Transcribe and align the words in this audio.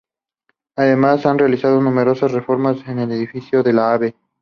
Además 0.77 1.27
han 1.27 1.37
realizado 1.37 1.79
numerosas 1.79 2.31
reformas 2.31 2.77
en 2.87 2.97
el 2.97 3.11
edificio 3.11 3.61
de 3.61 3.71
la 3.73 3.93
Av. 3.93 4.11